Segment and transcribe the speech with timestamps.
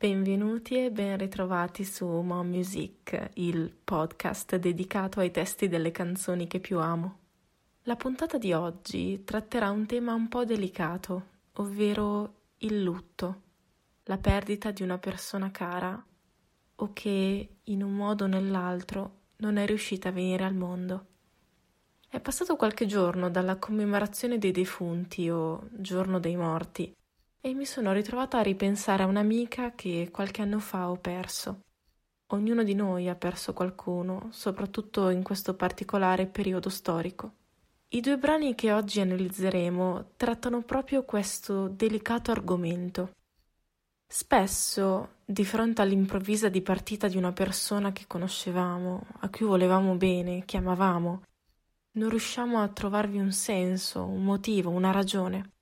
[0.00, 6.60] Benvenuti e ben ritrovati su Mom Music, il podcast dedicato ai testi delle canzoni che
[6.60, 7.18] più amo.
[7.82, 11.24] La puntata di oggi tratterà un tema un po' delicato,
[11.54, 13.40] ovvero il lutto,
[14.04, 16.00] la perdita di una persona cara
[16.76, 21.06] o che in un modo o nell'altro non è riuscita a venire al mondo.
[22.08, 26.94] È passato qualche giorno dalla commemorazione dei defunti o giorno dei morti
[27.40, 31.62] e mi sono ritrovata a ripensare a un'amica che qualche anno fa ho perso.
[32.32, 37.32] Ognuno di noi ha perso qualcuno, soprattutto in questo particolare periodo storico.
[37.88, 43.12] I due brani che oggi analizzeremo trattano proprio questo delicato argomento.
[44.06, 50.58] Spesso, di fronte all'improvvisa dipartita di una persona che conoscevamo, a cui volevamo bene, che
[50.58, 51.22] amavamo,
[51.92, 55.52] non riusciamo a trovarvi un senso, un motivo, una ragione.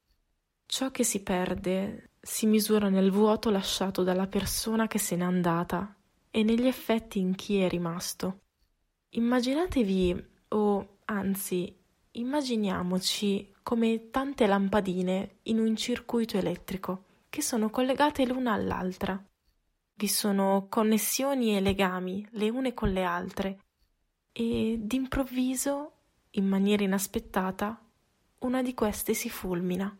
[0.66, 5.94] Ciò che si perde si misura nel vuoto lasciato dalla persona che se n'è andata
[6.28, 8.40] e negli effetti in chi è rimasto.
[9.10, 11.74] Immaginatevi, o anzi,
[12.10, 19.22] immaginiamoci come tante lampadine in un circuito elettrico che sono collegate l'una all'altra.
[19.94, 23.60] Vi sono connessioni e legami le une con le altre
[24.32, 25.92] e d'improvviso
[26.30, 27.80] in maniera inaspettata,
[28.40, 29.96] una di queste si fulmina.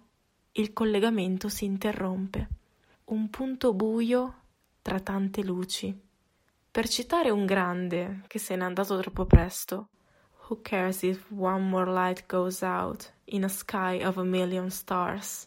[0.58, 2.48] Il collegamento si interrompe.
[3.06, 4.34] Un punto buio
[4.80, 5.94] tra tante luci.
[6.70, 9.88] Per citare un grande che se n'è andato troppo presto,
[10.46, 15.46] Who cares if one more light goes out in a sky of a million stars?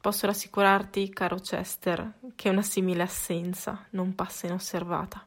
[0.00, 5.26] Posso rassicurarti, caro Chester, che una simile assenza non passa inosservata.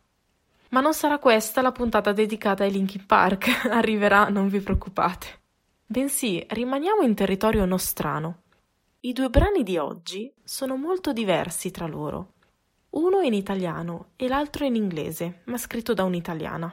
[0.70, 5.40] Ma non sarà questa la puntata dedicata ai Linkin Park, arriverà, non vi preoccupate.
[5.86, 8.40] Bensì, rimaniamo in territorio nostrano.
[9.04, 12.34] I due brani di oggi sono molto diversi tra loro.
[12.92, 16.72] Uno in italiano e l'altro in inglese, ma scritto da un'italiana.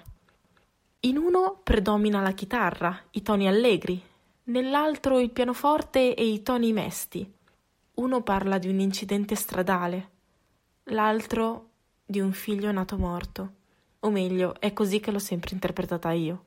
[1.01, 4.03] In uno predomina la chitarra, i toni allegri,
[4.45, 7.33] nell'altro il pianoforte e i toni mesti.
[7.95, 10.11] Uno parla di un incidente stradale,
[10.85, 11.71] l'altro
[12.05, 13.53] di un figlio nato morto
[14.01, 16.45] o meglio, è così che l'ho sempre interpretata io.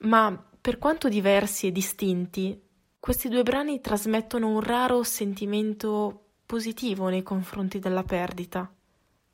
[0.00, 2.60] Ma per quanto diversi e distinti,
[3.00, 8.70] questi due brani trasmettono un raro sentimento positivo nei confronti della perdita,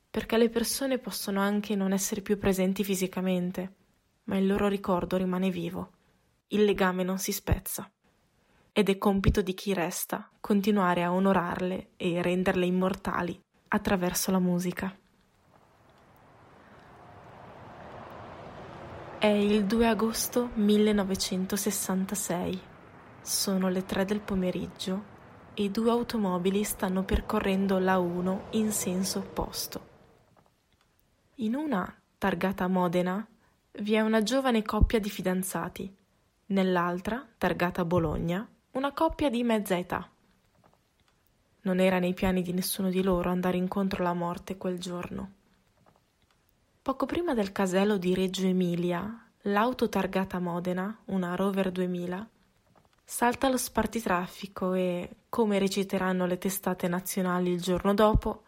[0.09, 3.73] perché le persone possono anche non essere più presenti fisicamente,
[4.25, 5.91] ma il loro ricordo rimane vivo,
[6.47, 7.89] il legame non si spezza.
[8.71, 13.39] Ed è compito di chi resta continuare a onorarle e renderle immortali
[13.69, 14.95] attraverso la musica.
[19.17, 22.73] È il 2 agosto 1966.
[23.25, 25.03] Sono le 3 del pomeriggio
[25.55, 29.87] e due automobili stanno percorrendo la 1 in senso opposto.
[31.37, 33.27] In una, targata Modena,
[33.79, 35.91] vi è una giovane coppia di fidanzati,
[36.45, 40.07] nell'altra, targata Bologna, una coppia di mezza età.
[41.61, 45.31] Non era nei piani di nessuno di loro andare incontro alla morte quel giorno.
[46.79, 52.29] Poco prima del casello di Reggio Emilia, l'auto targata Modena, una Rover 2000,
[53.05, 58.43] salta lo spartitraffico e, come reciteranno le testate nazionali il giorno dopo,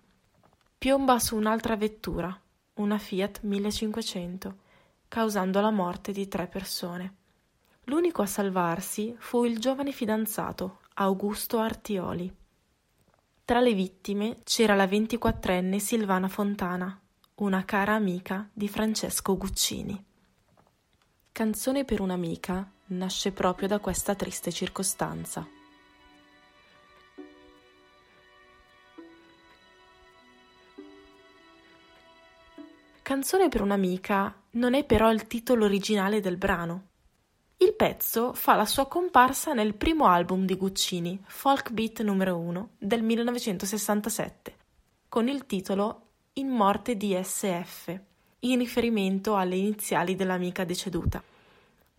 [0.78, 2.38] piomba su un'altra vettura,
[2.76, 4.58] una Fiat 1500,
[5.08, 7.16] causando la morte di tre persone.
[7.86, 12.34] L'unico a salvarsi fu il giovane fidanzato, Augusto Artioli.
[13.46, 17.00] Tra le vittime c'era la 24enne Silvana Fontana,
[17.36, 20.04] una cara amica di Francesco Guccini.
[21.32, 25.48] Canzone per un'amica nasce proprio da questa triste circostanza.
[33.02, 36.88] Canzone per un'amica non è però il titolo originale del brano.
[37.56, 42.72] Il pezzo fa la sua comparsa nel primo album di Guccini, Folk Beat numero 1
[42.78, 44.56] del 1967,
[45.08, 46.02] con il titolo
[46.34, 47.98] in morte di SF,
[48.40, 51.24] in riferimento alle iniziali dell'amica deceduta.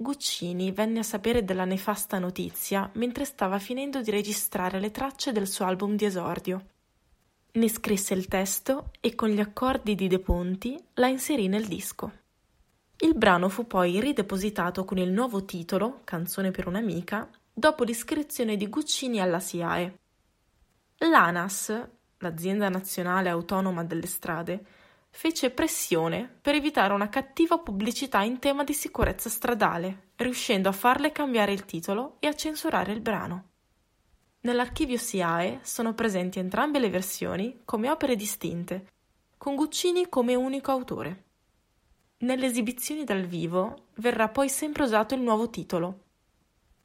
[0.00, 5.48] Guccini venne a sapere della nefasta notizia mentre stava finendo di registrare le tracce del
[5.48, 6.66] suo album di esordio.
[7.54, 12.12] Ne scrisse il testo e con gli accordi di De Ponti la inserì nel disco.
[12.98, 18.68] Il brano fu poi ridepositato con il nuovo titolo, Canzone per un'amica, dopo l'iscrizione di
[18.68, 19.98] Guccini alla SIAE.
[20.98, 24.64] L'ANAS, l'azienda nazionale autonoma delle strade,
[25.19, 31.11] fece pressione per evitare una cattiva pubblicità in tema di sicurezza stradale, riuscendo a farle
[31.11, 33.49] cambiare il titolo e a censurare il brano.
[34.43, 38.93] Nell'archivio SIAE sono presenti entrambe le versioni come opere distinte,
[39.37, 41.25] con Guccini come unico autore.
[42.19, 46.05] Nelle esibizioni dal vivo verrà poi sempre usato il nuovo titolo.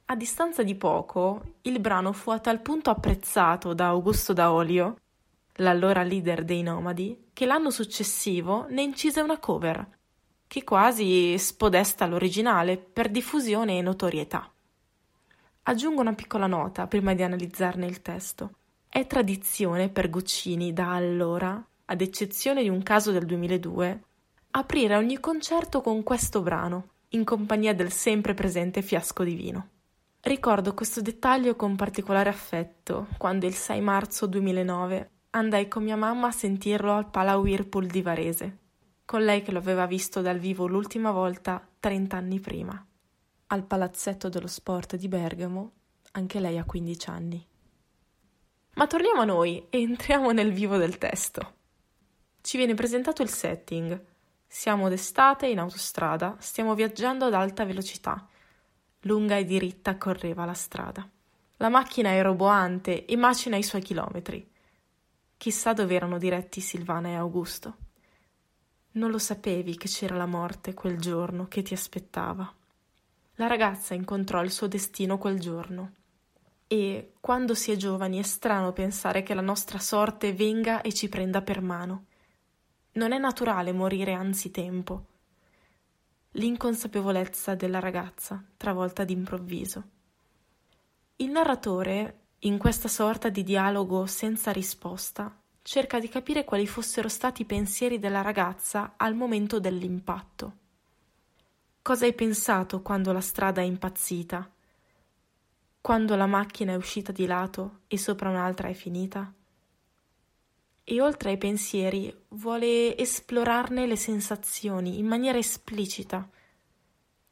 [0.06, 4.96] A distanza di poco, il brano fu a tal punto apprezzato da Augusto Daolio,
[5.56, 9.86] l'allora leader dei Nomadi, che l'anno successivo ne incise una cover,
[10.46, 14.50] che quasi spodesta l'originale per diffusione e notorietà.
[15.64, 18.50] Aggiungo una piccola nota prima di analizzarne il testo.
[18.88, 24.02] È tradizione per Guccini da allora, ad eccezione di un caso del 2002,
[24.52, 29.68] aprire ogni concerto con questo brano, in compagnia del sempre presente fiasco di vino.
[30.20, 36.28] Ricordo questo dettaglio con particolare affetto quando il 6 marzo 2009 andai con mia mamma
[36.28, 38.58] a sentirlo al Pala Whirlpool di Varese,
[39.04, 42.86] con lei che lo aveva visto dal vivo l'ultima volta 30 anni prima.
[43.48, 45.72] Al Palazzetto dello Sport di Bergamo,
[46.12, 47.46] anche lei ha 15 anni.
[48.74, 51.54] Ma torniamo a noi e entriamo nel vivo del testo.
[52.40, 54.04] Ci viene presentato il setting,
[54.46, 58.24] siamo d'estate in autostrada, stiamo viaggiando ad alta velocità.
[59.00, 61.08] Lunga e diritta correva la strada.
[61.56, 64.52] La macchina è roboante e macina i suoi chilometri.
[65.44, 67.76] Chissà dove erano diretti Silvana e Augusto.
[68.92, 72.50] Non lo sapevi che c'era la morte quel giorno che ti aspettava.
[73.34, 75.92] La ragazza incontrò il suo destino quel giorno.
[76.66, 81.10] E quando si è giovani è strano pensare che la nostra sorte venga e ci
[81.10, 82.06] prenda per mano.
[82.92, 85.06] Non è naturale morire anzitempo.
[86.30, 89.84] L'inconsapevolezza della ragazza, travolta d'improvviso.
[91.16, 97.42] Il narratore, in questa sorta di dialogo senza risposta, cerca di capire quali fossero stati
[97.42, 100.52] i pensieri della ragazza al momento dell'impatto.
[101.82, 104.50] Cosa hai pensato quando la strada è impazzita?
[105.80, 109.32] Quando la macchina è uscita di lato e sopra un'altra è finita?
[110.86, 116.28] e oltre ai pensieri vuole esplorarne le sensazioni in maniera esplicita.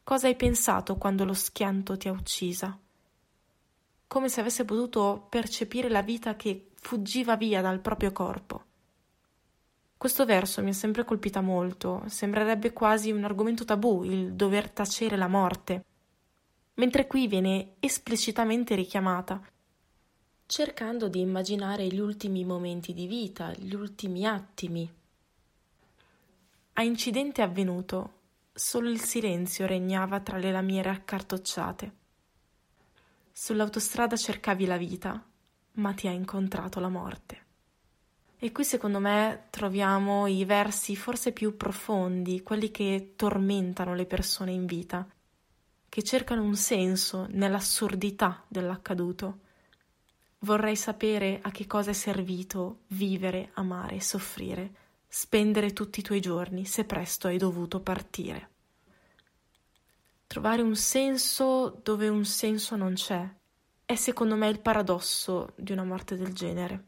[0.03, 2.77] Cosa hai pensato quando lo schianto ti ha uccisa?
[4.13, 8.65] Come se avesse potuto percepire la vita che fuggiva via dal proprio corpo.
[9.97, 15.17] Questo verso mi ha sempre colpita molto, sembrerebbe quasi un argomento tabù il dover tacere
[15.17, 15.85] la morte,
[16.75, 19.41] mentre qui viene esplicitamente richiamata
[20.45, 24.93] cercando di immaginare gli ultimi momenti di vita, gli ultimi attimi.
[26.75, 28.13] A incidente avvenuto,
[28.53, 32.01] solo il silenzio regnava tra le lamiere accartocciate.
[33.33, 35.25] Sull'autostrada cercavi la vita,
[35.73, 37.41] ma ti ha incontrato la morte.
[38.39, 44.53] E qui secondo me troviamo i versi forse più profondi, quelli che tormentano le persone
[44.53, 45.09] in vita,
[45.89, 49.39] che cercano un senso nell'assurdità dell'accaduto
[50.45, 54.75] Vorrei sapere a che cosa è servito vivere, amare, soffrire,
[55.07, 58.51] spendere tutti i tuoi giorni se presto hai dovuto partire.
[60.33, 63.23] Trovare un senso dove un senso non c'è
[63.85, 66.85] è secondo me il paradosso di una morte del genere.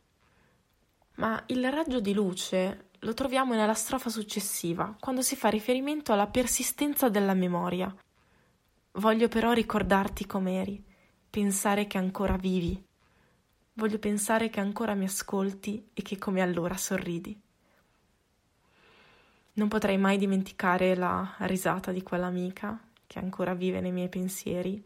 [1.16, 6.26] Ma il raggio di luce lo troviamo nella strofa successiva, quando si fa riferimento alla
[6.26, 7.94] persistenza della memoria.
[8.92, 10.82] Voglio però ricordarti com'eri,
[11.28, 12.82] pensare che ancora vivi,
[13.74, 17.38] Voglio pensare che ancora mi ascolti e che come allora sorridi.
[19.52, 24.82] Non potrei mai dimenticare la risata di quell'amica che ancora vive nei miei pensieri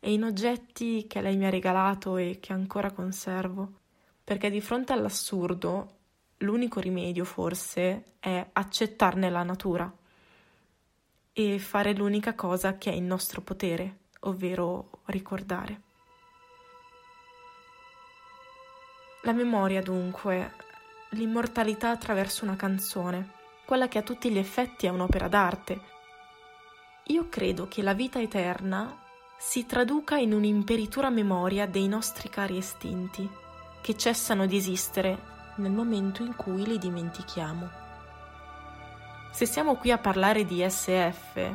[0.00, 3.72] e in oggetti che lei mi ha regalato e che ancora conservo,
[4.22, 5.96] perché di fronte all'assurdo
[6.38, 9.92] l'unico rimedio forse è accettarne la natura
[11.32, 15.82] e fare l'unica cosa che è in nostro potere, ovvero ricordare.
[19.22, 20.52] La memoria, dunque,
[21.10, 23.32] l'immortalità attraverso una canzone,
[23.66, 25.80] quella che a tutti gli effetti è un'opera d'arte.
[27.10, 28.94] Io credo che la vita eterna
[29.38, 33.26] si traduca in un'imperitura memoria dei nostri cari estinti,
[33.80, 35.18] che cessano di esistere
[35.56, 37.70] nel momento in cui li dimentichiamo.
[39.30, 41.54] Se siamo qui a parlare di SF,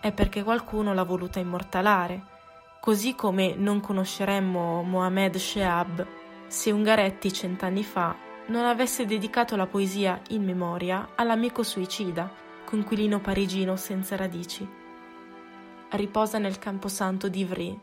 [0.00, 2.22] è perché qualcuno l'ha voluta immortalare,
[2.80, 6.06] così come non conosceremmo Mohamed Shehab
[6.46, 8.16] se Ungaretti cent'anni fa
[8.46, 14.68] non avesse dedicato la poesia in memoria all'amico suicida, conquilino parigino senza radici.
[15.88, 17.80] Riposa nel camposanto di Ivry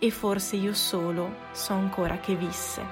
[0.00, 2.82] e forse io solo so ancora che visse.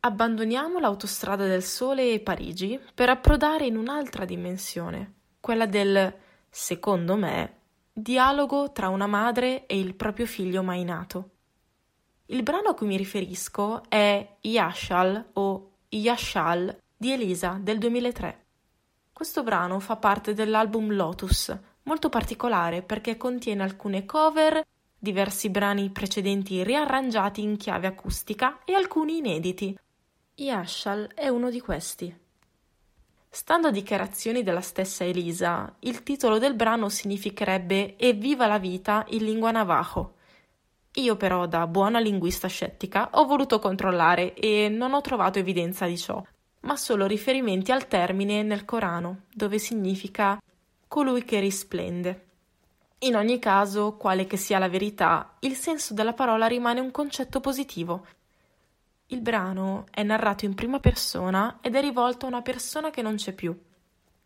[0.00, 6.14] Abbandoniamo l'autostrada del sole e Parigi per approdare in un'altra dimensione, quella del,
[6.50, 7.56] secondo me,
[7.98, 11.30] dialogo tra una madre e il proprio figlio mai nato.
[12.26, 18.44] Il brano a cui mi riferisco è Yashal o Yashal di Elisa del 2003.
[19.14, 24.62] Questo brano fa parte dell'album Lotus, molto particolare perché contiene alcune cover,
[24.98, 29.74] diversi brani precedenti riarrangiati in chiave acustica e alcuni inediti.
[30.34, 32.25] Yashal è uno di questi.
[33.36, 39.24] Stando a dichiarazioni della stessa Elisa, il titolo del brano significherebbe Evviva la vita in
[39.24, 40.14] lingua navajo
[40.96, 45.98] io però, da buona linguista scettica, ho voluto controllare e non ho trovato evidenza di
[45.98, 46.24] ciò,
[46.60, 50.40] ma solo riferimenti al termine nel Corano, dove significa
[50.88, 52.24] colui che risplende.
[53.00, 57.40] In ogni caso, quale che sia la verità, il senso della parola rimane un concetto
[57.40, 58.06] positivo.
[59.08, 63.14] Il brano è narrato in prima persona ed è rivolto a una persona che non
[63.14, 63.56] c'è più.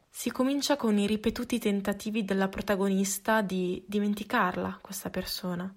[0.09, 5.73] Si comincia con i ripetuti tentativi della protagonista di dimenticarla, questa persona.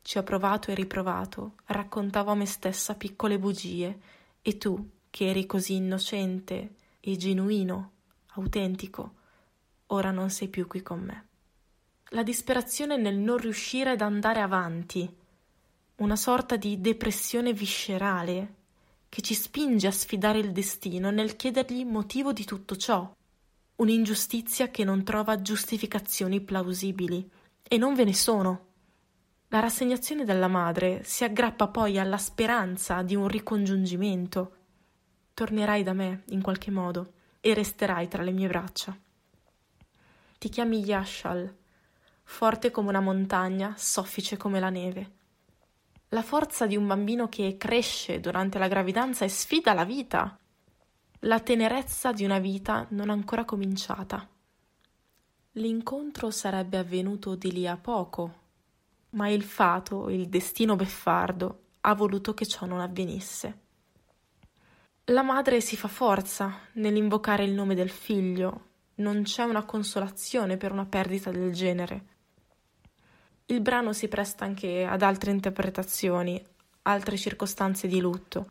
[0.00, 4.00] Ci ho provato e riprovato, raccontavo a me stessa piccole bugie,
[4.40, 7.90] e tu, che eri così innocente e genuino,
[8.34, 9.14] autentico,
[9.86, 11.26] ora non sei più qui con me.
[12.10, 15.18] La disperazione nel non riuscire ad andare avanti,
[16.00, 18.54] una sorta di depressione viscerale
[19.10, 23.12] che ci spinge a sfidare il destino nel chiedergli motivo di tutto ciò,
[23.76, 27.28] un'ingiustizia che non trova giustificazioni plausibili,
[27.62, 28.66] e non ve ne sono.
[29.48, 34.56] La rassegnazione della madre si aggrappa poi alla speranza di un ricongiungimento.
[35.34, 38.96] Tornerai da me, in qualche modo, e resterai tra le mie braccia.
[40.38, 41.54] Ti chiami Yashal,
[42.22, 45.18] forte come una montagna, soffice come la neve.
[46.12, 50.36] La forza di un bambino che cresce durante la gravidanza e sfida la vita.
[51.20, 54.28] La tenerezza di una vita non ancora cominciata.
[55.52, 58.34] L'incontro sarebbe avvenuto di lì a poco,
[59.10, 63.58] ma il fato, il destino beffardo, ha voluto che ciò non avvenisse.
[65.04, 70.72] La madre si fa forza nell'invocare il nome del figlio, non c'è una consolazione per
[70.72, 72.06] una perdita del genere.
[73.50, 76.40] Il brano si presta anche ad altre interpretazioni,
[76.82, 78.46] altre circostanze di lutto,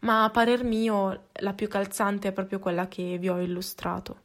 [0.00, 4.24] ma a parer mio la più calzante è proprio quella che vi ho illustrato.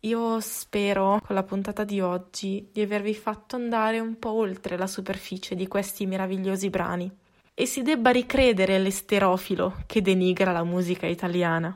[0.00, 4.86] Io spero con la puntata di oggi di avervi fatto andare un po' oltre la
[4.86, 7.10] superficie di questi meravigliosi brani
[7.54, 11.74] e si debba ricredere l'esterofilo che denigra la musica italiana.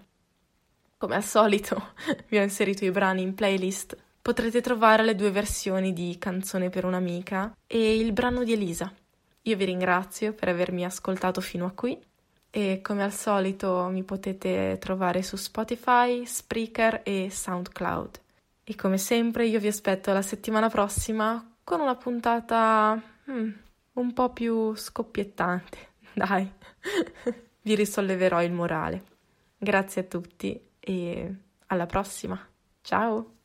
[0.98, 1.94] Come al solito
[2.28, 3.96] vi ho inserito i brani in playlist.
[4.22, 8.94] Potrete trovare le due versioni di Canzone per un'amica e il brano di Elisa.
[9.42, 12.00] Io vi ringrazio per avermi ascoltato fino a qui
[12.48, 18.20] e come al solito mi potete trovare su Spotify, Spreaker e SoundCloud.
[18.62, 23.50] E come sempre io vi aspetto la settimana prossima con una puntata hmm,
[23.94, 25.94] un po' più scoppiettante.
[26.14, 26.48] Dai,
[27.62, 29.02] vi risolleverò il morale.
[29.58, 31.34] Grazie a tutti e
[31.66, 32.38] alla prossima.
[32.82, 33.41] Ciao!